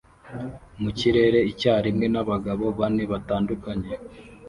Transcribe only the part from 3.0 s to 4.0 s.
batandukanye